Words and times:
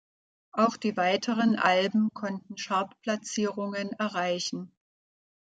Auch 0.51 0.77
die 0.77 0.97
weiteren 0.97 1.57
Alben 1.57 2.09
konnten 2.15 2.55
Chartplatzierungen 2.55 3.91
erreichen. 3.99 4.73